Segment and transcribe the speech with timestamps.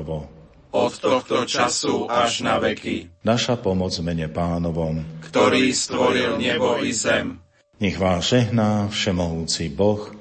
[0.00, 0.28] pánovo.
[0.70, 3.10] Od tohto času až na veky.
[3.26, 7.42] Naša pomoc mene pánovom, ktorý stvoril nebo i zem.
[7.82, 10.14] Nech vás žehná všemohúci Boh,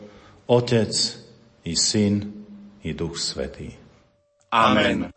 [0.49, 0.89] Otec
[1.69, 2.33] i Syn
[2.81, 3.77] i Duch Svetý.
[4.49, 5.13] Amen.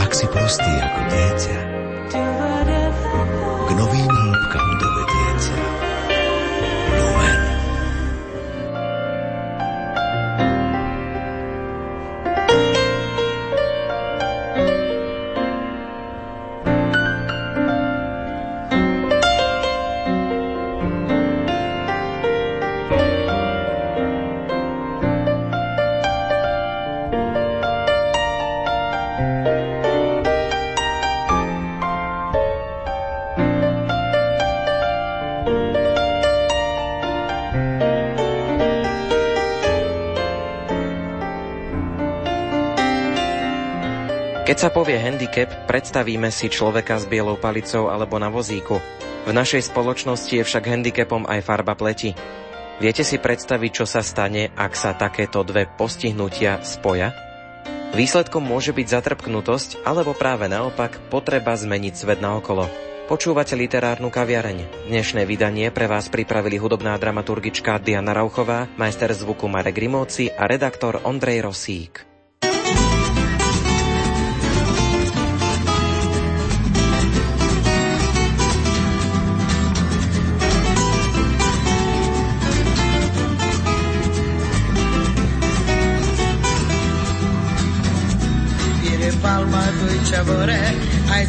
[0.00, 1.58] Ak si prostý ako dieťa,
[3.68, 4.07] k novým
[44.48, 48.80] Keď sa povie handicap, predstavíme si človeka s bielou palicou alebo na vozíku.
[49.28, 52.16] V našej spoločnosti je však handicapom aj farba pleti.
[52.80, 57.12] Viete si predstaviť, čo sa stane, ak sa takéto dve postihnutia spoja?
[57.92, 62.72] Výsledkom môže byť zatrpknutosť, alebo práve naopak potreba zmeniť svet naokolo.
[63.04, 64.88] Počúvate literárnu kaviareň.
[64.88, 71.04] Dnešné vydanie pre vás pripravili hudobná dramaturgička Diana Rauchová, majster zvuku Marek Rimóci a redaktor
[71.04, 72.17] Ondrej Rosík.
[90.08, 90.74] Ciavore,
[91.10, 91.26] ai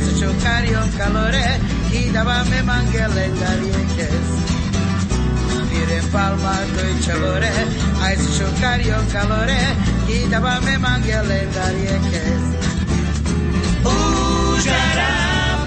[0.74, 4.28] un calore, chi dava me manghelle darieches.
[5.70, 7.52] Pire palma due ciavore,
[8.00, 12.44] ai un calore, chi dava me manghelle darieches.
[13.84, 15.12] Ujara,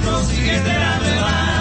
[0.00, 1.51] prosigue de la vela,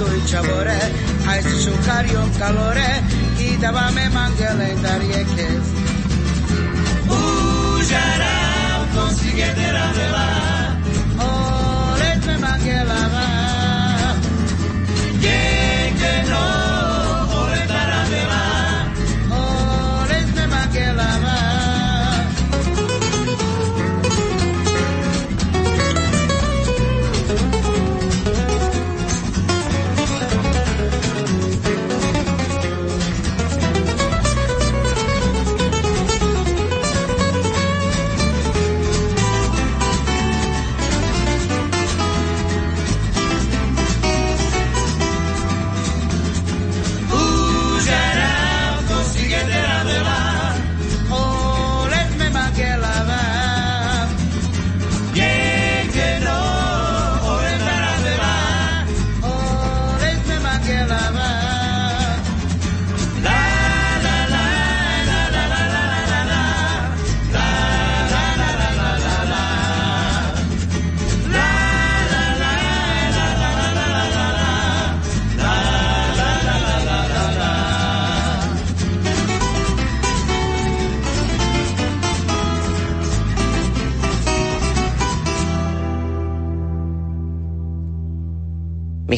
[0.00, 0.80] tuj čavore,
[1.30, 2.90] aj se šukario kalore
[3.40, 5.48] i da vame mangele da rijeke.
[7.08, 8.36] Užara,
[8.82, 10.28] u konsi gedera vela,
[11.20, 11.30] o,
[12.00, 13.29] letme mangela vela.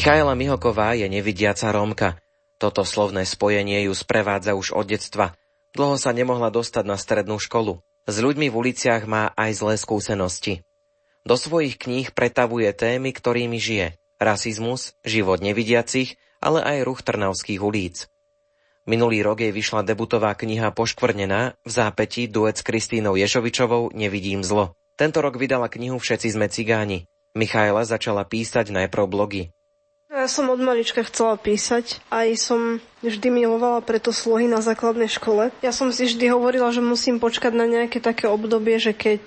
[0.03, 2.19] Michaela Mihoková je nevidiaca Rómka.
[2.59, 5.31] Toto slovné spojenie ju sprevádza už od detstva.
[5.71, 7.79] Dlho sa nemohla dostať na strednú školu.
[8.03, 10.59] S ľuďmi v uliciach má aj zlé skúsenosti.
[11.23, 13.95] Do svojich kníh pretavuje témy, ktorými žije.
[14.19, 18.11] Rasizmus, život nevidiacich, ale aj ruch Trnavských ulíc.
[18.83, 24.75] Minulý rok jej vyšla debutová kniha Poškvrnená v zápäti duet s Kristínou Ješovičovou Nevidím zlo.
[24.99, 27.07] Tento rok vydala knihu Všetci sme cigáni.
[27.39, 29.55] Michaela začala písať najprv blogy.
[30.13, 31.97] Ja som od malička chcela písať.
[32.13, 35.51] Aj som vždy milovala preto slohy na základnej škole.
[35.59, 39.23] Ja som si vždy hovorila, že musím počkať na nejaké také obdobie, že keď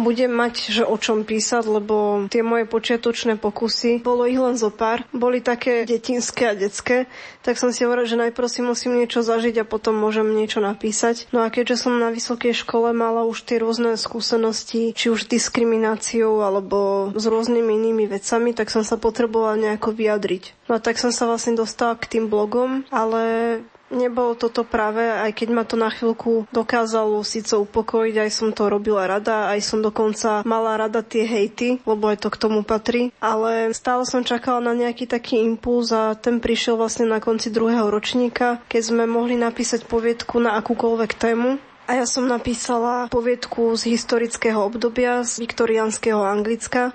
[0.00, 4.72] budem mať, že o čom písať, lebo tie moje počiatočné pokusy, bolo ich len zo
[4.72, 7.10] pár, boli také detinské a detské,
[7.44, 11.28] tak som si hovorila, že najprv si musím niečo zažiť a potom môžem niečo napísať.
[11.30, 16.40] No a keďže som na vysokej škole mala už tie rôzne skúsenosti, či už diskrimináciou
[16.40, 20.57] alebo s rôznymi inými vecami, tak som sa potrebovala nejako vyjadriť.
[20.68, 25.48] No tak som sa vlastne dostala k tým blogom, ale Nebolo toto práve, aj keď
[25.48, 30.44] ma to na chvíľku dokázalo síce upokojiť, aj som to robila rada, aj som dokonca
[30.44, 34.76] mala rada tie hejty, lebo aj to k tomu patrí, ale stále som čakala na
[34.76, 39.88] nejaký taký impuls a ten prišiel vlastne na konci druhého ročníka, keď sme mohli napísať
[39.88, 41.56] poviedku na akúkoľvek tému.
[41.88, 46.92] A ja som napísala poviedku z historického obdobia, z viktoriánskeho Anglicka,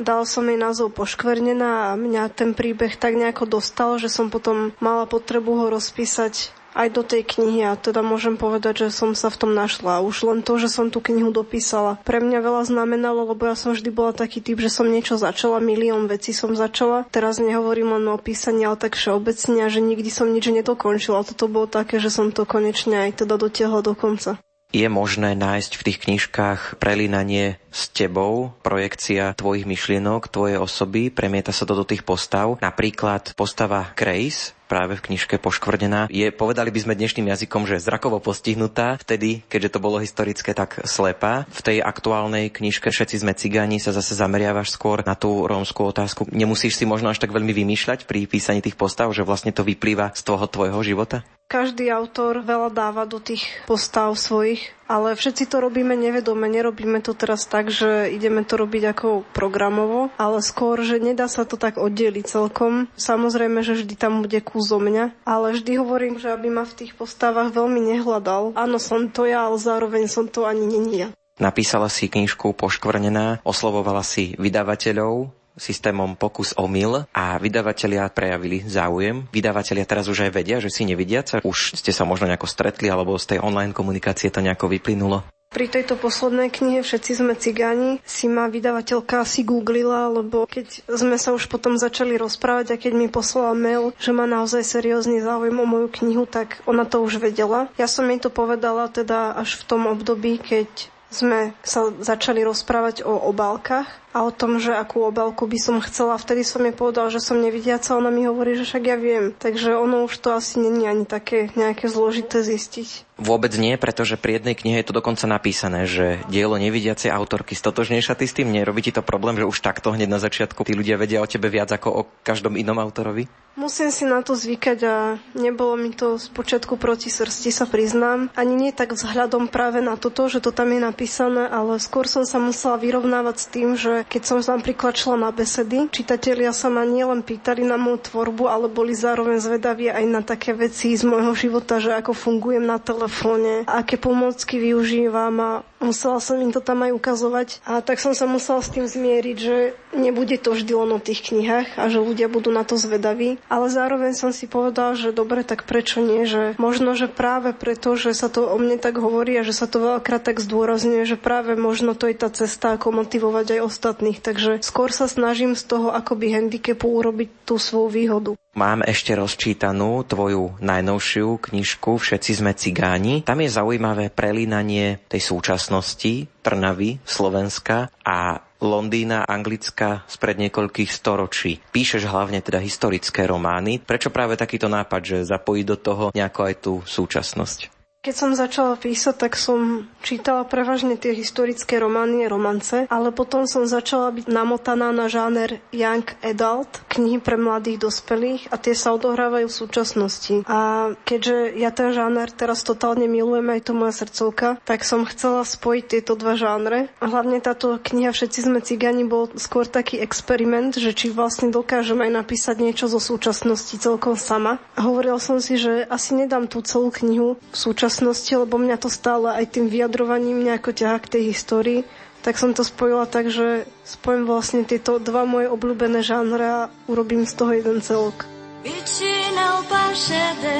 [0.00, 4.72] Dal som jej názov Poškvrnená a mňa ten príbeh tak nejako dostal, že som potom
[4.80, 9.28] mala potrebu ho rozpísať aj do tej knihy a teda môžem povedať, že som sa
[9.28, 10.00] v tom našla.
[10.00, 11.98] Už len to, že som tú knihu dopísala.
[12.06, 15.60] Pre mňa veľa znamenalo, lebo ja som vždy bola taký typ, že som niečo začala,
[15.60, 17.04] milión vecí som začala.
[17.10, 21.26] Teraz nehovorím len o písaní, ale tak všeobecne, že nikdy som nič nedokončila.
[21.26, 24.40] Toto bolo také, že som to konečne aj teda dotiahla do konca.
[24.70, 31.50] Je možné nájsť v tých knižkách prelínanie s tebou, projekcia tvojich myšlienok, tvojej osoby, premieta
[31.50, 32.54] sa to do tých postav.
[32.62, 38.22] Napríklad postava Grace, práve v knižke Poškvrnená, je, povedali by sme dnešným jazykom, že zrakovo
[38.22, 41.50] postihnutá, vtedy, keďže to bolo historické, tak slepá.
[41.50, 46.30] V tej aktuálnej knižke Všetci sme cigáni sa zase zameriavaš skôr na tú rómskú otázku.
[46.30, 50.14] Nemusíš si možno až tak veľmi vymýšľať pri písaní tých postav, že vlastne to vyplýva
[50.14, 51.26] z toho tvojho života?
[51.50, 56.46] Každý autor veľa dáva do tých postav svojich, ale všetci to robíme nevedome.
[56.46, 61.42] Nerobíme to teraz tak, že ideme to robiť ako programovo, ale skôr, že nedá sa
[61.42, 62.86] to tak oddeliť celkom.
[62.94, 66.86] Samozrejme, že vždy tam bude kus zo mňa, ale vždy hovorím, že aby ma v
[66.86, 68.54] tých postavách veľmi nehľadal.
[68.54, 71.10] Áno, som to ja, ale zároveň som to ani není ja.
[71.42, 79.28] Napísala si knižku Poškvrnená, oslovovala si vydavateľov, systémom pokus o mil a vydavatelia prejavili záujem.
[79.28, 81.44] Vydavatelia teraz už aj vedia, že si nevidiaca.
[81.44, 85.28] Už ste sa možno nejako stretli alebo z tej online komunikácie to nejako vyplynulo.
[85.50, 91.18] Pri tejto poslednej knihe Všetci sme cigáni si ma vydavateľka asi googlila, lebo keď sme
[91.18, 95.58] sa už potom začali rozprávať a keď mi poslala mail, že má naozaj seriózny záujem
[95.58, 97.66] o moju knihu, tak ona to už vedela.
[97.82, 100.70] Ja som jej to povedala teda až v tom období, keď
[101.10, 106.18] sme sa začali rozprávať o obálkach a o tom, že akú obálku by som chcela.
[106.18, 109.30] Vtedy som jej povedal, že som nevidiaca, ona mi hovorí, že však ja viem.
[109.38, 113.10] Takže ono už to asi není ani také nejaké zložité zistiť.
[113.20, 118.16] Vôbec nie, pretože pri jednej knihe je to dokonca napísané, že dielo nevidiacej autorky stotožnejšia
[118.16, 120.96] ty s tým nerobí ti to problém, že už takto hneď na začiatku tí ľudia
[120.96, 123.28] vedia o tebe viac ako o každom inom autorovi?
[123.60, 124.96] Musím si na to zvykať a
[125.36, 128.32] nebolo mi to z počiatku proti srsti, sa priznám.
[128.32, 132.24] Ani nie tak vzhľadom práve na toto, že to tam je napísané, ale skôr som
[132.24, 136.84] sa musela vyrovnávať s tým, že keď som napríklad šla na besedy, čitatelia sa ma
[136.84, 141.32] nielen pýtali na moju tvorbu, ale boli zároveň zvedaví aj na také veci z môjho
[141.36, 145.50] života, že ako fungujem na telefóne, aké pomocky využívam a
[145.80, 147.48] musela som im to tam aj ukazovať.
[147.64, 149.56] A tak som sa musela s tým zmieriť, že
[149.94, 153.42] nebude to vždy len o tých knihách a že ľudia budú na to zvedaví.
[153.50, 156.26] Ale zároveň som si povedala, že dobre, tak prečo nie?
[156.26, 159.66] Že možno, že práve preto, že sa to o mne tak hovorí a že sa
[159.66, 164.18] to veľakrát tak zdôrazňuje, že práve možno to je tá cesta, ako motivovať aj ostatných.
[164.22, 168.32] Takže skôr sa snažím z toho akoby handicapu urobiť tú svoju výhodu.
[168.50, 173.22] Mám ešte rozčítanú tvoju najnovšiu knižku Všetci sme cigáni.
[173.22, 181.58] Tam je zaujímavé prelínanie tej súčasnosti Trnavy, Slovenska a Londýna, Anglicka spred niekoľkých storočí.
[181.72, 183.80] Píšeš hlavne teda historické romány.
[183.80, 187.79] Prečo práve takýto nápad, že zapojiť do toho nejako aj tú súčasnosť?
[188.00, 193.44] Keď som začala písať, tak som čítala prevažne tie historické romány a romance, ale potom
[193.44, 198.96] som začala byť namotaná na žáner Young Adult, knihy pre mladých dospelých a tie sa
[198.96, 200.34] odohrávajú v súčasnosti.
[200.48, 205.44] A keďže ja ten žáner teraz totálne milujem, aj to moja srdcovka, tak som chcela
[205.44, 206.88] spojiť tieto dva žánre.
[207.04, 212.00] A hlavne táto kniha Všetci sme cigani bol skôr taký experiment, že či vlastne dokážem
[212.00, 214.56] aj napísať niečo zo súčasnosti celkom sama.
[214.72, 218.78] A hovorila som si, že asi nedám tú celú knihu v súčasnosti súčasnosti, lebo mňa
[218.78, 221.82] to stále aj tým vyjadrovaním nejako ťahá k tej histórii,
[222.22, 227.26] tak som to spojila tak, že spojím vlastne tieto dva moje obľúbené žánre a urobím
[227.26, 228.30] z toho jeden celok.
[228.62, 230.58] Vyčínal pašede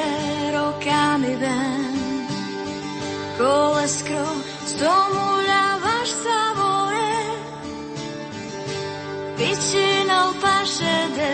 [0.50, 1.84] rokami ven
[3.38, 4.26] Koleskro
[4.66, 7.14] z domu ľavaš sa vore
[9.38, 11.32] Vyčínal pašede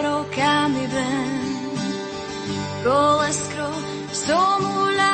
[0.00, 1.32] rokami ven
[2.80, 3.68] Koleskro,
[4.14, 5.13] somuľavaš savore.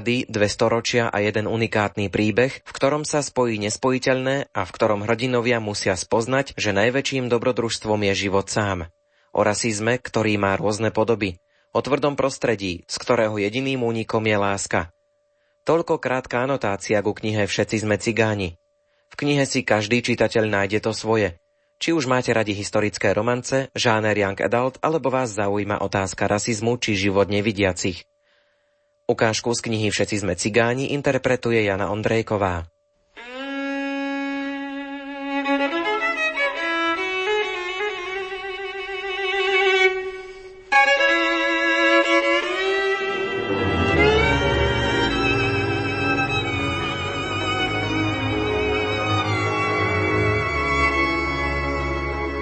[0.00, 5.04] Pohľady, dve storočia a jeden unikátny príbeh, v ktorom sa spojí nespojiteľné a v ktorom
[5.04, 8.88] hrdinovia musia spoznať, že najväčším dobrodružstvom je život sám.
[9.36, 11.36] O rasizme, ktorý má rôzne podoby.
[11.76, 14.88] O tvrdom prostredí, z ktorého jediným únikom je láska.
[15.68, 18.56] Toľko krátka anotácia ku knihe Všetci sme cigáni.
[19.12, 21.36] V knihe si každý čitateľ nájde to svoje.
[21.76, 26.96] Či už máte radi historické romance, žáner Young Adult, alebo vás zaujíma otázka rasizmu či
[26.96, 28.08] život nevidiacich.
[29.10, 32.70] Ukážku z knihy Všetci sme cigáni interpretuje Jana Ondrejková.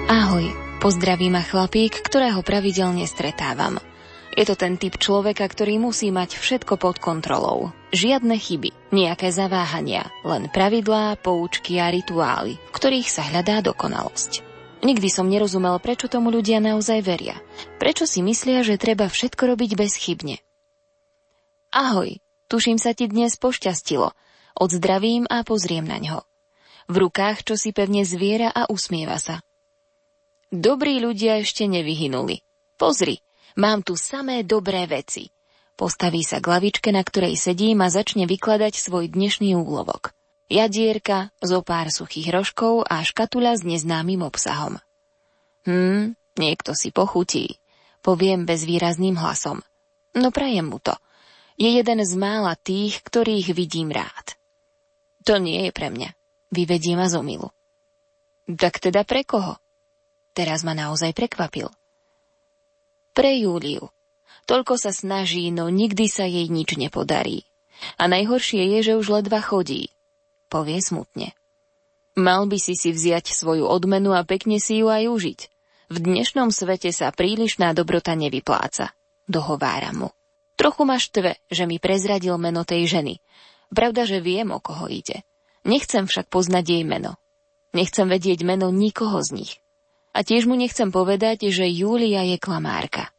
[0.05, 0.45] Ahoj,
[0.85, 3.81] pozdraví ma chlapík, ktorého pravidelne stretávam.
[4.37, 7.73] Je to ten typ človeka, ktorý musí mať všetko pod kontrolou.
[7.89, 14.45] Žiadne chyby, nejaké zaváhania, len pravidlá, poučky a rituály, v ktorých sa hľadá dokonalosť.
[14.79, 17.35] Nikdy som nerozumel, prečo tomu ľudia naozaj veria.
[17.81, 20.39] Prečo si myslia, že treba všetko robiť bezchybne.
[21.75, 22.17] Ahoj,
[22.47, 24.15] tuším sa ti dnes pošťastilo.
[24.55, 26.19] Odzdravím a pozriem na ňo.
[26.87, 29.43] V rukách čo si pevne zviera a usmieva sa.
[30.49, 32.41] Dobrí ľudia ešte nevyhynuli.
[32.79, 33.21] Pozri,
[33.55, 35.31] mám tu samé dobré veci.
[35.79, 40.11] Postaví sa k lavičke, na ktorej sedím a začne vykladať svoj dnešný úlovok.
[40.51, 44.81] Jadierka, zo pár suchých rožkov a škatuľa s neznámym obsahom.
[45.63, 47.61] Hm, niekto si pochutí,
[48.03, 49.63] poviem bezvýrazným hlasom.
[50.17, 50.97] No prajem mu to.
[51.55, 54.35] Je jeden z mála tých, ktorých vidím rád.
[55.23, 56.11] To nie je pre mňa.
[56.49, 57.53] Vyvedie ma z omilu.
[58.49, 59.61] Tak teda pre koho?
[60.33, 61.69] Teraz ma naozaj prekvapil.
[63.19, 63.91] Pre Júliu.
[64.47, 67.43] Toľko sa snaží, no nikdy sa jej nič nepodarí.
[67.99, 69.91] A najhoršie je, že už ledva chodí.
[70.47, 71.35] Povie smutne.
[72.15, 75.39] Mal by si si vziať svoju odmenu a pekne si ju aj užiť.
[75.91, 78.95] V dnešnom svete sa prílišná dobrota nevypláca.
[79.27, 80.15] Dohovára mu.
[80.55, 83.19] Trochu ma štve, že mi prezradil meno tej ženy.
[83.67, 85.27] Pravda, že viem, o koho ide.
[85.67, 87.19] Nechcem však poznať jej meno.
[87.75, 89.51] Nechcem vedieť meno nikoho z nich.
[90.13, 93.13] A tiež mu nechcem povedať, že Júlia je klamárka.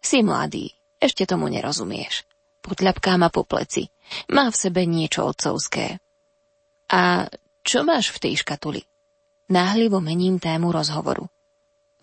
[0.00, 2.28] Si mladý, ešte tomu nerozumieš.
[2.60, 3.88] Potľapká ma po pleci.
[4.30, 5.98] Má v sebe niečo otcovské.
[6.92, 7.26] A
[7.66, 8.82] čo máš v tej škatuli?
[9.50, 11.26] Náhlivo mením tému rozhovoru.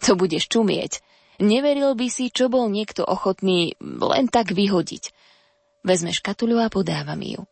[0.04, 1.00] To budeš čumieť.
[1.44, 5.12] Neveril by si, čo bol niekto ochotný len tak vyhodiť.
[5.84, 7.44] Vezme škatuľu a podáva mi ju.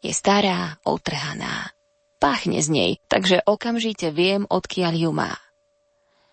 [0.00, 1.72] Je stará, otrhaná.
[2.20, 5.32] Páchne z nej, takže okamžite viem, odkiaľ ju má.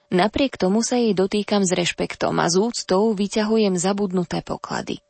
[0.07, 5.03] Napriek tomu sa jej dotýkam s rešpektom a z úctou vyťahujem zabudnuté poklady.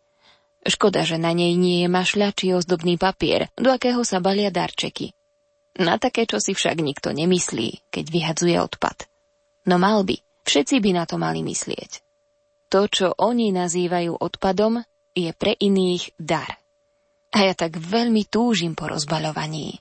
[0.65, 5.13] Škoda, že na nej nie je mašľa či ozdobný papier, do akého sa balia darčeky.
[5.77, 9.05] Na také, čo si však nikto nemyslí, keď vyhadzuje odpad.
[9.69, 10.17] No mal by,
[10.49, 12.01] všetci by na to mali myslieť.
[12.73, 14.81] To, čo oni nazývajú odpadom,
[15.13, 16.57] je pre iných dar.
[17.37, 19.77] A ja tak veľmi túžim po rozbaľovaní.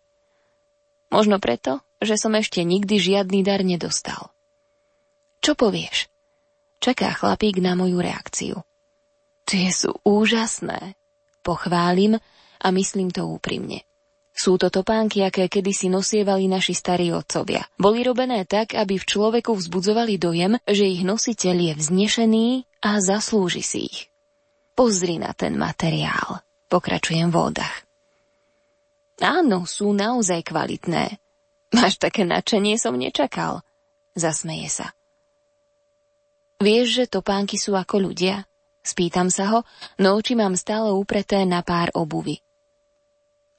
[1.08, 4.35] Možno preto, že som ešte nikdy žiadny dar nedostal.
[5.46, 6.10] Čo povieš?
[6.82, 8.66] Čaká chlapík na moju reakciu.
[9.46, 10.98] Tie sú úžasné.
[11.46, 12.18] Pochválim
[12.58, 13.86] a myslím to úprimne.
[14.34, 17.62] Sú to topánky, aké kedysi nosievali naši starí otcovia.
[17.78, 22.46] Boli robené tak, aby v človeku vzbudzovali dojem, že ich nositeľ je vznešený
[22.82, 24.10] a zaslúži si ich.
[24.74, 26.42] Pozri na ten materiál.
[26.66, 27.86] Pokračujem v vodách.
[29.22, 31.22] Áno, sú naozaj kvalitné.
[31.70, 33.62] Máš také nadšenie som nečakal.
[34.18, 34.90] Zasmeje sa.
[36.56, 38.48] Vieš, že topánky sú ako ľudia?
[38.86, 39.58] Spýtam sa ho,
[39.98, 42.38] no oči mám stále upreté na pár obuvy.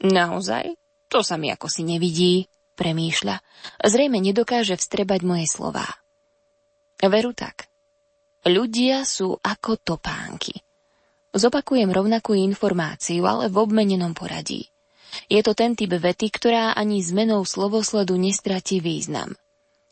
[0.01, 0.73] Naozaj?
[1.11, 2.47] To sa mi ako si nevidí,
[2.79, 3.35] premýšľa.
[3.83, 5.85] Zrejme nedokáže vstrebať moje slová.
[7.01, 7.69] Veru tak.
[8.47, 10.55] Ľudia sú ako topánky.
[11.35, 14.71] Zopakujem rovnakú informáciu, ale v obmenenom poradí.
[15.27, 19.35] Je to ten typ vety, ktorá ani zmenou slovosledu nestratí význam.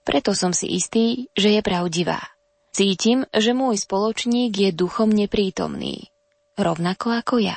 [0.05, 2.35] Preto som si istý, že je pravdivá.
[2.75, 6.12] Cítim, že môj spoločník je duchom neprítomný.
[6.60, 7.55] Rovnako ako ja.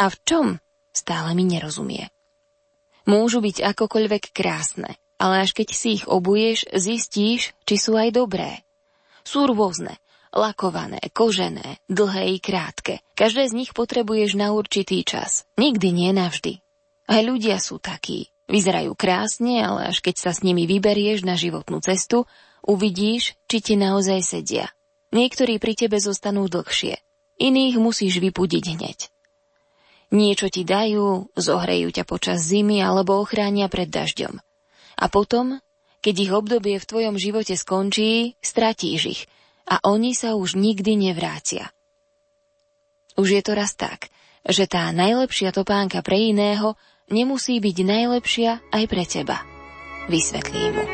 [0.00, 0.46] A v čom?
[0.88, 2.08] Stále mi nerozumie.
[3.04, 8.64] Môžu byť akokoľvek krásne, ale až keď si ich obuješ, zistíš, či sú aj dobré.
[9.20, 10.00] Sú rôzne,
[10.32, 13.04] lakované, kožené, dlhé i krátke.
[13.20, 15.44] Každé z nich potrebuješ na určitý čas.
[15.60, 16.64] Nikdy nie navždy.
[17.04, 18.32] Aj ľudia sú takí.
[18.48, 22.24] Vyzerajú krásne, ale až keď sa s nimi vyberieš na životnú cestu,
[22.66, 24.66] Uvidíš, či ti naozaj sedia.
[25.14, 26.98] Niektorí pri tebe zostanú dlhšie,
[27.38, 28.98] iných musíš vypudiť hneď.
[30.10, 34.38] Niečo ti dajú, zohrejú ťa počas zimy alebo ochránia pred dažďom.
[34.98, 35.62] A potom,
[36.02, 39.22] keď ich obdobie v tvojom živote skončí, stratíš ich
[39.66, 41.70] a oni sa už nikdy nevrátia.
[43.18, 44.10] Už je to raz tak,
[44.46, 46.78] že tá najlepšia topánka pre iného
[47.10, 49.42] nemusí byť najlepšia aj pre teba.
[50.06, 50.84] Vysvetlím mu.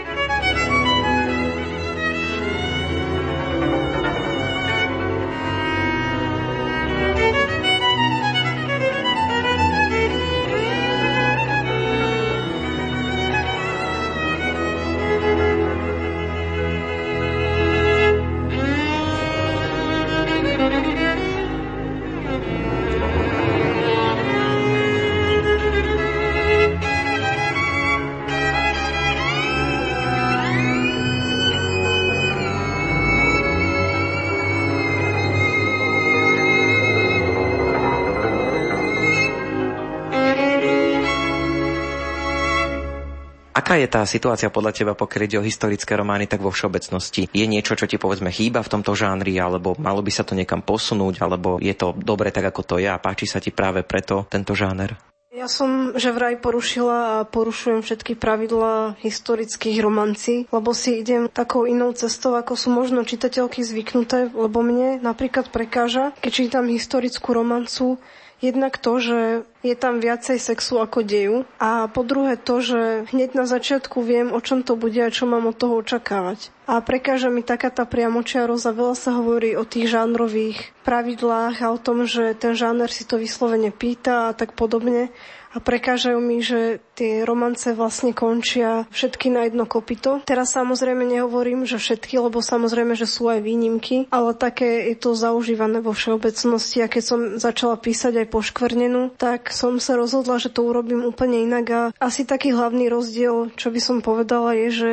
[43.73, 47.33] Aká je tá situácia podľa teba, pokiaľ ide o historické romány, tak vo všeobecnosti?
[47.33, 50.61] Je niečo, čo ti povedzme chýba v tomto žánri, alebo malo by sa to niekam
[50.61, 54.29] posunúť, alebo je to dobre tak, ako to je a páči sa ti práve preto
[54.29, 55.01] tento žáner?
[55.33, 61.65] Ja som že vraj porušila a porušujem všetky pravidlá historických romancí, lebo si idem takou
[61.65, 67.97] inou cestou, ako sú možno čitateľky zvyknuté, lebo mne napríklad prekáža, keď čítam historickú romancu,
[68.43, 69.19] Jednak to, že
[69.63, 74.35] je tam viacej sexu ako deju a po druhé to, že hneď na začiatku viem,
[74.35, 76.51] o čom to bude a čo mám od toho očakávať.
[76.67, 81.79] A prekáža mi taká tá priamočiarosť veľa sa hovorí o tých žánrových pravidlách a o
[81.79, 85.11] tom, že ten žáner si to vyslovene pýta a tak podobne
[85.53, 90.25] a prekážajú mi, že tie romance vlastne končia všetky na jedno kopito.
[90.25, 95.13] Teraz samozrejme nehovorím, že všetky, lebo samozrejme, že sú aj výnimky, ale také je to
[95.13, 100.49] zaužívané vo všeobecnosti a keď som začala písať aj poškvrnenú, tak som sa rozhodla, že
[100.49, 104.93] to urobím úplne inak a asi taký hlavný rozdiel, čo by som povedala, je, že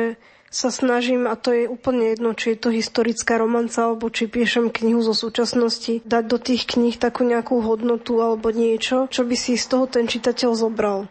[0.50, 4.66] sa snažím, a to je úplne jedno, či je to historická romanca, alebo či píšem
[4.68, 9.54] knihu zo súčasnosti, dať do tých kníh takú nejakú hodnotu alebo niečo, čo by si
[9.54, 11.06] z toho ten čitateľ zobral.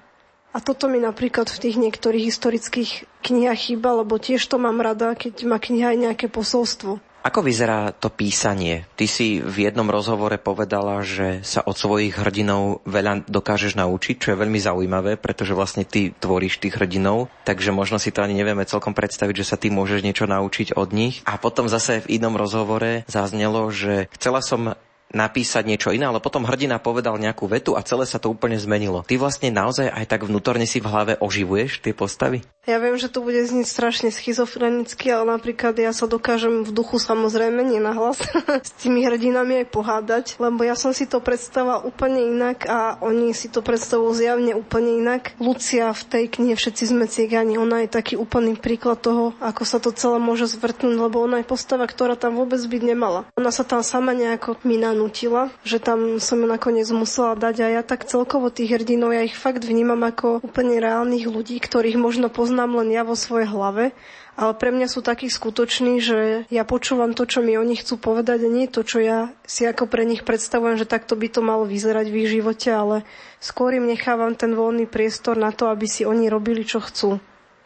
[0.52, 2.92] A toto mi napríklad v tých niektorých historických
[3.24, 7.00] knihách chýba, lebo tiež to mám rada, keď má kniha aj nejaké posolstvo.
[7.20, 8.88] Ako vyzerá to písanie?
[8.96, 14.28] Ty si v jednom rozhovore povedala, že sa od svojich hrdinov veľa dokážeš naučiť, čo
[14.32, 18.64] je veľmi zaujímavé, pretože vlastne ty tvoríš tých hrdinov, takže možno si to ani nevieme
[18.64, 21.20] celkom predstaviť, že sa ty môžeš niečo naučiť od nich.
[21.28, 24.80] A potom zase v inom rozhovore zaznelo, že chcela som
[25.10, 29.02] napísať niečo iné, ale potom hrdina povedal nejakú vetu a celé sa to úplne zmenilo.
[29.02, 32.46] Ty vlastne naozaj aj tak vnútorne si v hlave oživuješ tie postavy?
[32.70, 37.02] Ja viem, že to bude znieť strašne schizofrenicky, ale napríklad ja sa dokážem v duchu
[37.02, 37.82] samozrejme, nie
[38.70, 43.34] s tými hrdinami aj pohádať, lebo ja som si to predstavila úplne inak a oni
[43.34, 45.34] si to predstavujú zjavne úplne inak.
[45.42, 49.80] Lucia v tej knihe Všetci sme cigani, ona je taký úplný príklad toho, ako sa
[49.80, 53.24] to celé môže zvrtnúť, lebo ona je postava, ktorá tam vôbec byť nemala.
[53.40, 57.68] Ona sa tam sama nejako mina nutila, že tam som ju nakoniec musela dať a
[57.80, 62.28] ja tak celkovo tých hrdinov, ja ich fakt vnímam ako úplne reálnych ľudí, ktorých možno
[62.28, 63.96] poznám len ja vo svojej hlave,
[64.40, 68.48] ale pre mňa sú takí skutoční, že ja počúvam to, čo mi oni chcú povedať
[68.48, 71.68] a nie to, čo ja si ako pre nich predstavujem, že takto by to malo
[71.68, 73.04] vyzerať v ich živote, ale
[73.44, 77.20] skôr im nechávam ten voľný priestor na to, aby si oni robili, čo chcú.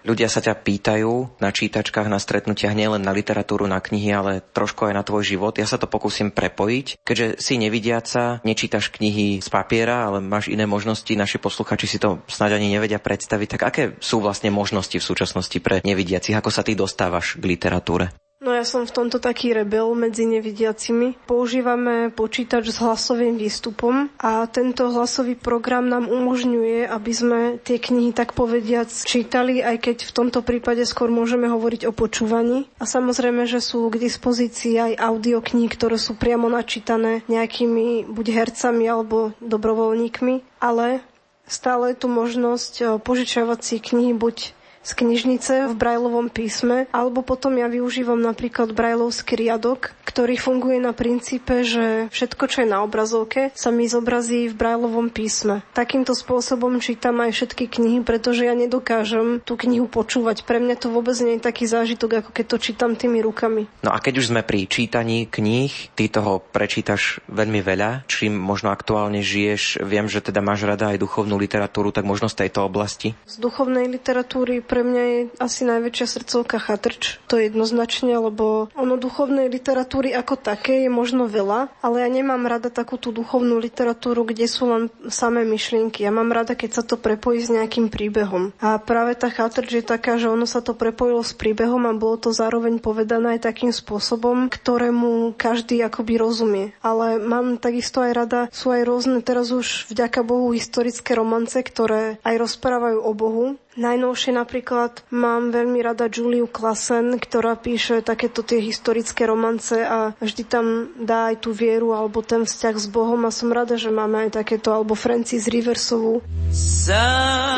[0.03, 4.87] Ľudia sa ťa pýtajú na čítačkách, na stretnutiach nielen na literatúru, na knihy, ale trošku
[4.87, 5.55] aj na tvoj život.
[5.57, 7.01] Ja sa to pokúsim prepojiť.
[7.01, 12.21] Keďže si nevidiaca, nečítaš knihy z papiera, ale máš iné možnosti, naši posluchači si to
[12.29, 16.35] snáď ani nevedia predstaviť, tak aké sú vlastne možnosti v súčasnosti pre nevidiacich?
[16.35, 18.13] Ako sa ty dostávaš k literatúre?
[18.43, 21.15] No ja som v tomto taký rebel medzi nevidiacimi.
[21.23, 28.11] Používame počítač s hlasovým výstupom a tento hlasový program nám umožňuje, aby sme tie knihy
[28.11, 32.67] tak povediac čítali, aj keď v tomto prípade skôr môžeme hovoriť o počúvaní.
[32.77, 38.83] A samozrejme, že sú k dispozícii aj audioknihy, ktoré sú priamo načítané nejakými buď hercami
[38.91, 40.99] alebo dobrovoľníkmi, ale
[41.47, 44.35] stále je tu možnosť eh, požičiavať si knihy buď
[44.83, 50.91] z knižnice v brajlovom písme, alebo potom ja využívam napríklad brajlovský riadok, ktorý funguje na
[50.91, 55.63] princípe, že všetko, čo je na obrazovke, sa mi zobrazí v brajlovom písme.
[55.71, 60.43] Takýmto spôsobom čítam aj všetky knihy, pretože ja nedokážem tú knihu počúvať.
[60.43, 63.65] Pre mňa to vôbec nie je taký zážitok, ako keď to čítam tými rukami.
[63.81, 68.69] No a keď už sme pri čítaní kníh, ty toho prečítaš veľmi veľa, čím možno
[68.69, 73.15] aktuálne žiješ, viem, že teda máš rada aj duchovnú literatúru, tak možno z tejto oblasti?
[73.23, 77.21] Z duchovnej literatúry pre mňa je asi najväčšia srdcovka chatrč.
[77.29, 82.41] To je jednoznačne, lebo ono duchovnej literatúry ako také je možno veľa, ale ja nemám
[82.49, 86.01] rada takú tú duchovnú literatúru, kde sú len samé myšlienky.
[86.01, 88.49] Ja mám rada, keď sa to prepojí s nejakým príbehom.
[88.57, 92.17] A práve tá chatrč je taká, že ono sa to prepojilo s príbehom a bolo
[92.17, 96.65] to zároveň povedané aj takým spôsobom, ktorému každý akoby rozumie.
[96.81, 102.17] Ale mám takisto aj rada, sú aj rôzne teraz už vďaka Bohu historické romance, ktoré
[102.25, 108.61] aj rozprávajú o Bohu Najnovšie napríklad mám veľmi rada Juliu Klassen, ktorá píše takéto tie
[108.61, 113.33] historické romance a vždy tam dá aj tú vieru alebo ten vzťah s Bohom a
[113.33, 116.21] som rada, že máme aj takéto, alebo Francis Riversovú.
[116.53, 117.53] Sama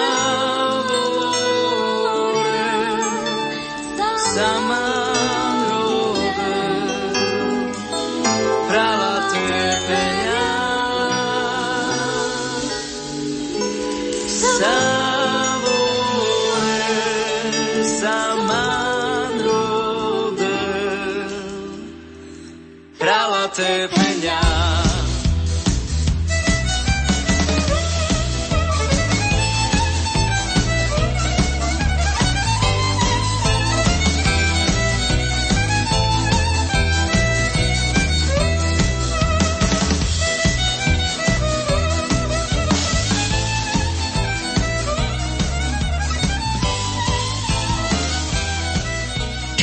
[23.56, 24.05] Te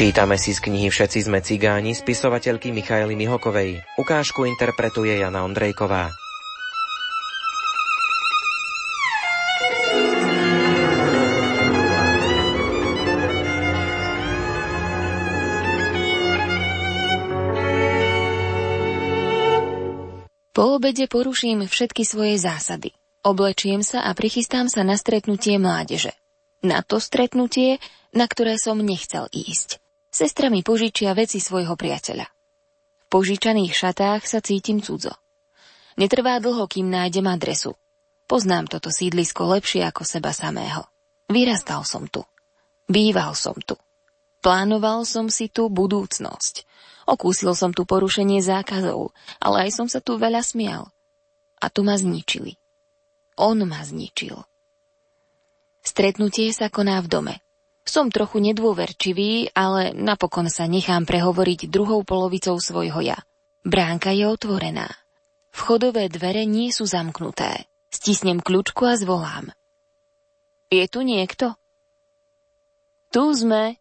[0.03, 3.87] Čítame si z knihy Všetci sme cigáni spisovateľky Michaely Mihokovej.
[3.95, 6.11] Ukážku interpretuje Jana Ondrejková.
[20.51, 22.91] Po obede poruším všetky svoje zásady.
[23.23, 26.11] Oblečiem sa a prichystám sa na stretnutie mládeže.
[26.67, 27.79] Na to stretnutie,
[28.11, 29.82] na ktoré som nechcel ísť.
[30.13, 32.29] Sestra mi požičia veci svojho priateľa.
[32.29, 35.17] V požičaných šatách sa cítim cudzo.
[35.97, 37.73] Netrvá dlho, kým nájdem adresu.
[38.29, 40.85] Poznám toto sídlisko lepšie ako seba samého.
[41.33, 42.29] Vyrastal som tu.
[42.93, 43.81] Býval som tu.
[44.45, 46.69] Plánoval som si tu budúcnosť.
[47.09, 50.93] Okúsil som tu porušenie zákazov, ale aj som sa tu veľa smial.
[51.57, 52.61] A tu ma zničili.
[53.41, 54.37] On ma zničil.
[55.83, 57.35] Stretnutie sa koná v dome.
[57.83, 63.19] Som trochu nedôverčivý, ale napokon sa nechám prehovoriť druhou polovicou svojho ja.
[63.67, 64.91] Bránka je otvorená.
[65.51, 67.67] Vchodové dvere nie sú zamknuté.
[67.93, 69.53] Stisnem kľúčku a zvolám.
[70.73, 71.53] Je tu niekto?
[73.13, 73.77] Tu sme,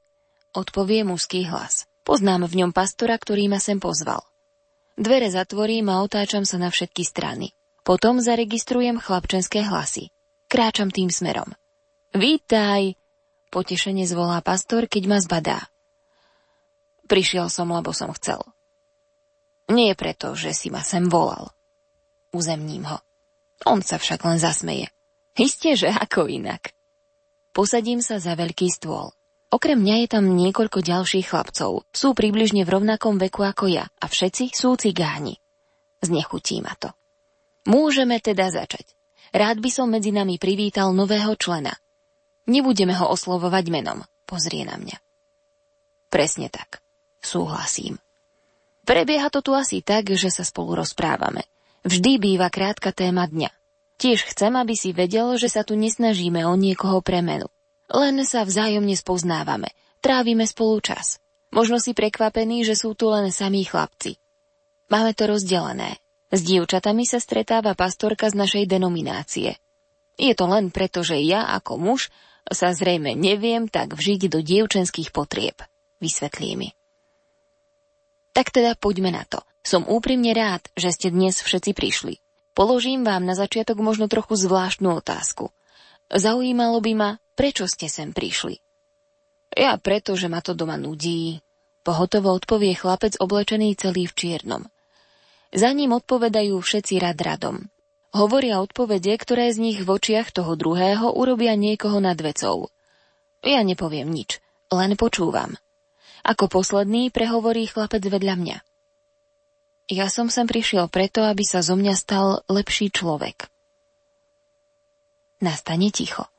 [0.51, 1.87] odpovie mužský hlas.
[2.03, 4.19] Poznám v ňom pastora, ktorý ma sem pozval.
[4.99, 7.55] Dvere zatvorím a otáčam sa na všetky strany.
[7.87, 10.11] Potom zaregistrujem chlapčenské hlasy.
[10.51, 11.47] Kráčam tým smerom.
[12.11, 12.99] Vítaj,
[13.51, 15.59] Potešenie zvolá pastor, keď ma zbadá.
[17.11, 18.39] Prišiel som, lebo som chcel.
[19.67, 21.51] Nie preto, že si ma sem volal.
[22.31, 23.03] Uzemním ho.
[23.67, 24.87] On sa však len zasmeje.
[25.35, 26.71] Isté, že ako inak.
[27.51, 29.11] Posadím sa za veľký stôl.
[29.51, 31.83] Okrem mňa je tam niekoľko ďalších chlapcov.
[31.91, 35.35] Sú približne v rovnakom veku ako ja a všetci sú cigáni.
[35.99, 36.95] Znechutí ma to.
[37.67, 38.95] Môžeme teda začať.
[39.35, 41.75] Rád by som medzi nami privítal nového člena.
[42.49, 44.01] Nebudeme ho oslovovať menom.
[44.25, 44.97] Pozrie na mňa.
[46.11, 46.79] Presne tak.
[47.21, 48.01] Súhlasím.
[48.81, 51.45] Prebieha to tu asi tak, že sa spolu rozprávame.
[51.85, 53.49] Vždy býva krátka téma dňa.
[54.01, 57.45] Tiež chcem, aby si vedel, že sa tu nesnažíme o niekoho premenu.
[57.93, 59.69] len sa vzájomne spoznávame,
[60.01, 61.21] trávime spolu čas.
[61.53, 64.17] Možno si prekvapený, že sú tu len samí chlapci.
[64.89, 65.99] Máme to rozdelené.
[66.31, 69.59] S dievčatami sa stretáva pastorka z našej denominácie.
[70.15, 72.07] Je to len preto, že ja ako muž
[72.49, 75.61] sa zrejme neviem tak vžiť do dievčenských potrieb.
[76.01, 76.69] Vysvetlí mi.
[78.31, 79.43] Tak teda poďme na to.
[79.61, 82.17] Som úprimne rád, že ste dnes všetci prišli.
[82.51, 85.53] Položím vám na začiatok možno trochu zvláštnu otázku.
[86.11, 88.59] Zaujímalo by ma, prečo ste sem prišli.
[89.55, 91.39] Ja preto, že ma to doma nudí.
[91.87, 94.63] Pohotovo odpovie chlapec oblečený celý v čiernom.
[95.51, 97.70] Za ním odpovedajú všetci rad radom.
[98.11, 102.67] Hovoria odpovede, ktoré z nich v očiach toho druhého urobia niekoho nad vecou.
[103.39, 105.55] Ja nepoviem nič, len počúvam.
[106.27, 108.57] Ako posledný prehovorí chlapec vedľa mňa.
[109.91, 113.47] Ja som sem prišiel preto, aby sa zo mňa stal lepší človek.
[115.41, 116.29] Nastane ticho.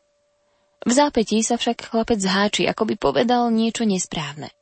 [0.86, 4.52] V zápetí sa však chlapec zháči, ako by povedal niečo nesprávne.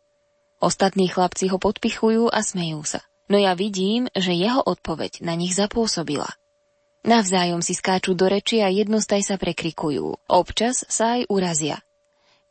[0.63, 3.05] Ostatní chlapci ho podpichujú a smejú sa.
[3.29, 6.40] No ja vidím, že jeho odpoveď na nich zapôsobila.
[7.01, 10.21] Navzájom si skáču do reči a jednostaj sa prekrikujú.
[10.29, 11.81] Občas sa aj urazia.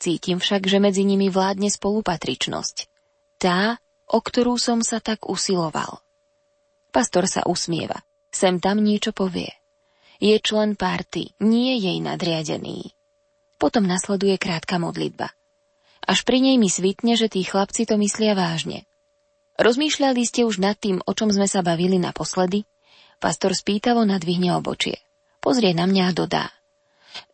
[0.01, 2.89] Cítim však, že medzi nimi vládne spolupatričnosť.
[3.37, 3.77] Tá,
[4.09, 6.01] o ktorú som sa tak usiloval.
[6.89, 8.01] Pastor sa usmieva.
[8.33, 9.53] Sem tam niečo povie.
[10.17, 12.91] Je člen párty, nie jej nadriadený.
[13.61, 15.29] Potom nasleduje krátka modlitba.
[16.03, 18.87] Až pri nej mi svitne, že tí chlapci to myslia vážne.
[19.59, 22.63] Rozmýšľali ste už nad tým, o čom sme sa bavili naposledy?
[23.19, 25.03] Pastor spýtavo nadvihne obočie.
[25.43, 26.45] Pozrie na mňa a dodá.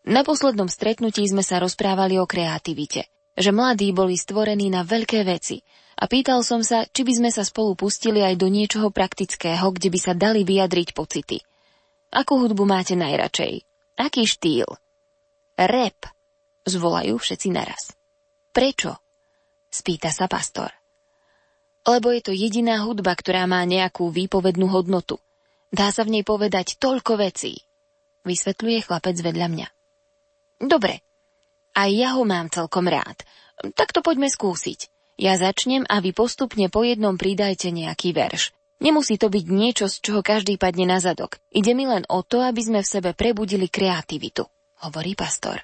[0.06, 3.06] Na poslednom stretnutí sme sa rozprávali o kreativite,
[3.38, 5.62] že mladí boli stvorení na veľké veci
[5.96, 9.94] a pýtal som sa, či by sme sa spolu pustili aj do niečoho praktického, kde
[9.94, 11.38] by sa dali vyjadriť pocity.
[12.10, 13.62] Akú hudbu máte najradšej?
[14.02, 14.68] Aký štýl?
[15.56, 16.00] Rap,
[16.66, 17.94] zvolajú všetci naraz.
[18.52, 18.98] Prečo?
[19.70, 20.74] Spýta sa pastor.
[21.86, 25.22] Lebo je to jediná hudba, ktorá má nejakú výpovednú hodnotu.
[25.74, 27.66] Dá sa v nej povedať toľko vecí,
[28.26, 29.68] vysvetľuje chlapec vedľa mňa.
[30.66, 31.04] Dobre,
[31.76, 33.22] aj ja ho mám celkom rád.
[33.76, 34.88] Tak to poďme skúsiť.
[35.16, 38.52] Ja začnem a vy postupne po jednom pridajte nejaký verš.
[38.84, 41.40] Nemusí to byť niečo, z čoho každý padne na zadok.
[41.56, 44.44] Ide mi len o to, aby sme v sebe prebudili kreativitu,
[44.84, 45.64] hovorí pastor.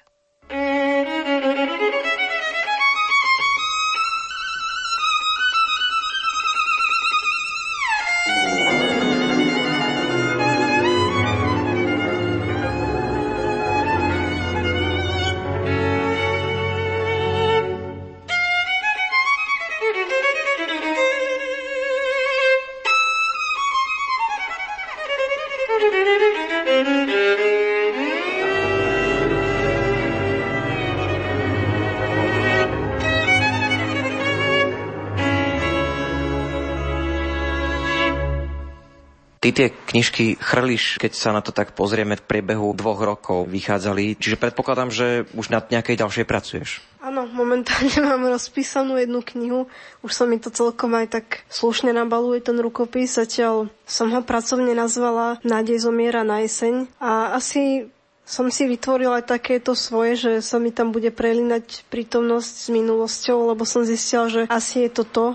[39.42, 44.14] Ty tie knižky chrliš, keď sa na to tak pozrieme v priebehu dvoch rokov vychádzali,
[44.14, 46.78] čiže predpokladám, že už na nejakej ďalšej pracuješ.
[47.02, 49.66] Áno, momentálne mám rozpísanú jednu knihu.
[50.06, 53.18] Už sa mi to celkom aj tak slušne nabaluje ten rukopis.
[53.18, 56.86] Zatiaľ som ho pracovne nazvala Nádej zomiera na jeseň.
[57.02, 57.90] A asi
[58.22, 63.66] som si vytvorila takéto svoje, že sa mi tam bude prelinať prítomnosť s minulosťou, lebo
[63.66, 65.26] som zistila, že asi je to to,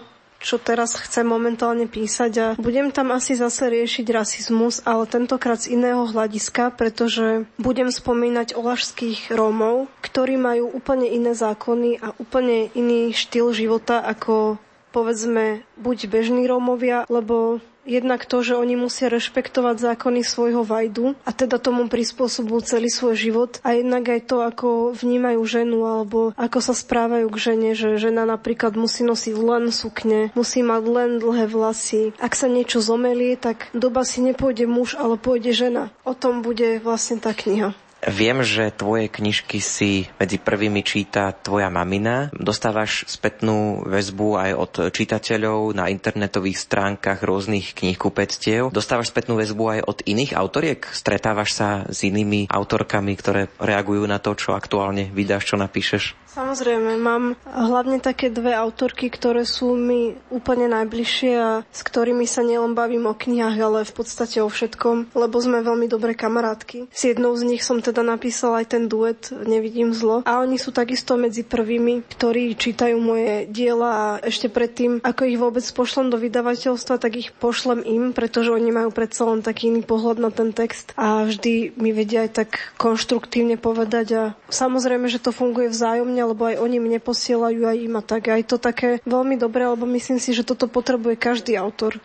[0.42, 5.78] čo teraz chcem momentálne písať a budem tam asi zase riešiť rasizmus, ale tentokrát z
[5.78, 13.12] iného hľadiska, pretože budem spomínať olašských Rómov, ktorí majú úplne iné zákony a úplne iný
[13.12, 14.62] štýl života ako
[14.96, 21.32] povedzme buď bežní Rómovia, lebo Jednak to, že oni musia rešpektovať zákony svojho vajdu a
[21.32, 26.60] teda tomu prispôsobujú celý svoj život a jednak aj to, ako vnímajú ženu alebo ako
[26.60, 31.48] sa správajú k žene, že žena napríklad musí nosiť len sukne, musí mať len dlhé
[31.48, 32.12] vlasy.
[32.20, 35.96] Ak sa niečo zomelie, tak doba si nepôjde muž, ale pôjde žena.
[36.04, 37.72] O tom bude vlastne tá kniha.
[38.06, 42.30] Viem, že tvoje knižky si medzi prvými číta tvoja mamina.
[42.30, 48.70] Dostávaš spätnú väzbu aj od čitateľov na internetových stránkach rôznych knihkupectiev.
[48.70, 50.86] Dostávaš spätnú väzbu aj od iných autoriek?
[50.94, 56.27] Stretávaš sa s inými autorkami, ktoré reagujú na to, čo aktuálne vydáš, čo napíšeš?
[56.38, 62.46] Samozrejme, mám hlavne také dve autorky, ktoré sú mi úplne najbližšie a s ktorými sa
[62.46, 66.94] nielen bavím o knihách, ale v podstate o všetkom, lebo sme veľmi dobré kamarátky.
[66.94, 70.70] S jednou z nich som teda napísala aj ten duet Nevidím zlo a oni sú
[70.70, 76.22] takisto medzi prvými, ktorí čítajú moje diela a ešte predtým, ako ich vôbec pošlem do
[76.22, 80.54] vydavateľstva, tak ich pošlem im, pretože oni majú predsa len taký iný pohľad na ten
[80.54, 84.24] text a vždy mi vedia aj tak konštruktívne povedať a
[84.54, 88.28] samozrejme, že to funguje vzájomne, lebo aj oni mne posielajú aj im a tak.
[88.28, 91.98] Aj to také veľmi dobré, lebo myslím si, že toto potrebuje každý autor.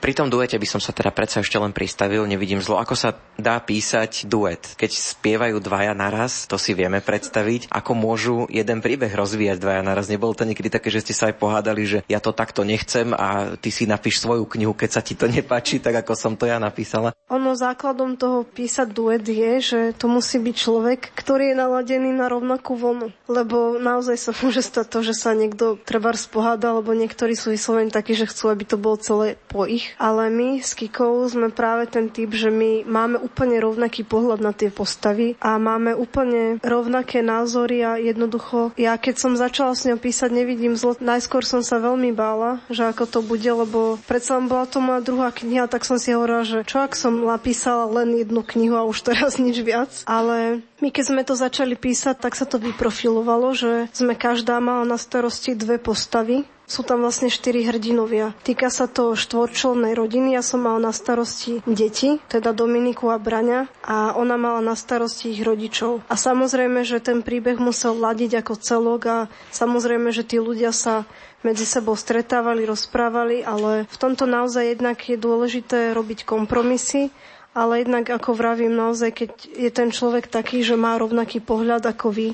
[0.00, 2.80] Pri tom duete by som sa teda predsa ešte len pristavil, nevidím zlo.
[2.80, 4.72] Ako sa dá písať duet?
[4.80, 7.68] Keď spievajú dvaja naraz, to si vieme predstaviť.
[7.68, 10.08] Ako môžu jeden príbeh rozvíjať dvaja naraz?
[10.08, 13.60] Nebolo to niekedy také, že ste sa aj pohádali, že ja to takto nechcem a
[13.60, 16.56] ty si napíš svoju knihu, keď sa ti to nepáči, tak ako som to ja
[16.56, 17.12] napísala?
[17.28, 22.32] Ono základom toho písať duet je, že to musí byť človek, ktorý je naladený na
[22.32, 23.12] rovnakú vlnu.
[23.28, 27.92] Lebo naozaj sa môže stať to, že sa niekto treba spoháda, alebo niektorí sú vyslovene
[27.92, 31.88] takí, že chcú, aby to bolo celé po ich ale my s Kikou sme práve
[31.90, 37.24] ten typ, že my máme úplne rovnaký pohľad na tie postavy a máme úplne rovnaké
[37.24, 41.82] názory a jednoducho ja keď som začala s ňou písať Nevidím zlo, najskôr som sa
[41.82, 45.84] veľmi bála, že ako to bude, lebo predsa len bola to moja druhá kniha, tak
[45.84, 49.60] som si hovorila, že čo ak som napísala len jednu knihu a už teraz nič
[49.60, 54.56] viac, ale my keď sme to začali písať, tak sa to vyprofilovalo, že sme každá
[54.58, 58.30] mala na starosti dve postavy sú tam vlastne štyri hrdinovia.
[58.46, 60.38] Týka sa to štvorčlennej rodiny.
[60.38, 65.34] Ja som mala na starosti deti, teda Dominiku a Braňa a ona mala na starosti
[65.34, 66.06] ich rodičov.
[66.06, 69.18] A samozrejme, že ten príbeh musel ladiť ako celok a
[69.50, 71.10] samozrejme, že tí ľudia sa
[71.42, 77.10] medzi sebou stretávali, rozprávali, ale v tomto naozaj jednak je dôležité robiť kompromisy,
[77.50, 82.14] ale jednak ako vravím naozaj, keď je ten človek taký, že má rovnaký pohľad ako
[82.14, 82.28] vy,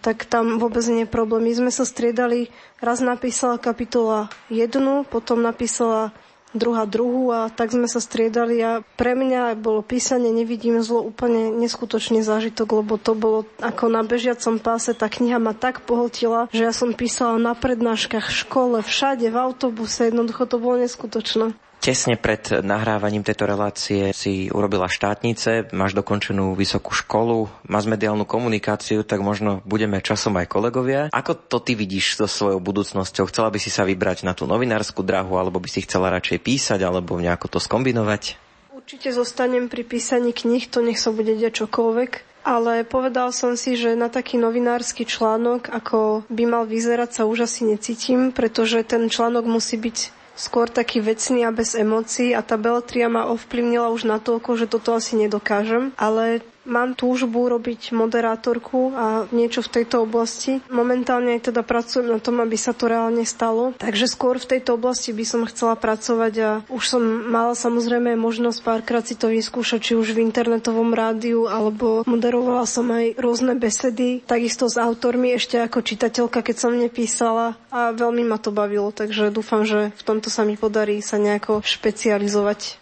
[0.00, 1.48] tak tam vôbec nie je problém.
[1.48, 2.48] My sme sa striedali,
[2.80, 6.12] raz napísala kapitola jednu, potom napísala
[6.50, 11.54] druhá druhú a tak sme sa striedali a pre mňa bolo písanie Nevidím zlo úplne
[11.54, 14.90] neskutočný zážitok, lebo to bolo ako na bežiacom páse.
[14.90, 19.36] Tá kniha ma tak pohltila, že ja som písala na prednáškach v škole, všade, v
[19.38, 21.54] autobuse, jednoducho to bolo neskutočné.
[21.80, 29.00] Tesne pred nahrávaním tejto relácie si urobila štátnice, máš dokončenú vysokú školu, máš mediálnu komunikáciu,
[29.00, 31.08] tak možno budeme časom aj kolegovia.
[31.08, 33.32] Ako to ty vidíš so svojou budúcnosťou?
[33.32, 36.84] Chcela by si sa vybrať na tú novinárskú drahu, alebo by si chcela radšej písať,
[36.84, 38.36] alebo nejako to skombinovať?
[38.76, 42.44] Určite zostanem pri písaní knih, to nech sa bude diať čokoľvek.
[42.44, 47.48] Ale povedal som si, že na taký novinársky článok, ako by mal vyzerať, sa už
[47.48, 52.56] asi necítim, pretože ten článok musí byť skôr taký vecný a bez emócií a tá
[52.56, 59.06] Beletria ma ovplyvnila už natoľko, že toto asi nedokážem, ale Mám túžbu robiť moderátorku a
[59.34, 60.62] niečo v tejto oblasti.
[60.70, 63.74] Momentálne aj teda pracujem na tom, aby sa to reálne stalo.
[63.74, 68.58] Takže skôr v tejto oblasti by som chcela pracovať a už som mala samozrejme možnosť
[68.62, 74.22] párkrát si to vyskúšať, či už v internetovom rádiu, alebo moderovala som aj rôzne besedy,
[74.22, 79.34] takisto s autormi ešte ako čitateľka, keď som nepísala a veľmi ma to bavilo, takže
[79.34, 82.79] dúfam, že v tomto sa mi podarí sa nejako špecializovať.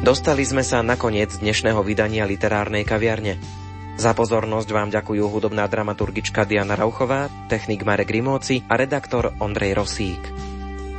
[0.00, 3.36] Dostali sme sa na koniec dnešného vydania literárnej kaviarne.
[4.00, 10.22] Za pozornosť vám ďakujú hudobná dramaturgička Diana Rauchová, technik Marek Rimóci a redaktor Ondrej Rosík.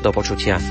[0.06, 0.62] Do počutia.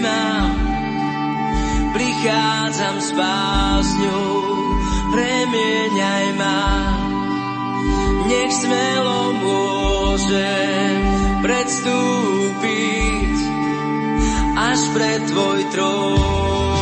[0.00, 0.54] Ma.
[1.92, 4.28] Prichádzam s básňou,
[5.12, 6.62] premieňaj ma.
[8.28, 10.96] Nech smelo môžem
[11.40, 13.34] predstúpiť
[14.58, 16.77] až pred tvoj trón.